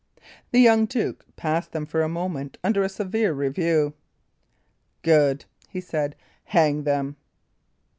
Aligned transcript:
The 0.49 0.57
young 0.59 0.87
duke 0.87 1.27
passed 1.35 1.73
them 1.73 1.85
for 1.85 2.01
a 2.01 2.09
moment 2.09 2.57
under 2.63 2.81
a 2.81 2.89
severe 2.89 3.33
review. 3.33 3.93
"Good," 5.03 5.45
he 5.69 5.79
said. 5.79 6.15
"Hang 6.45 6.85
them." 6.85 7.17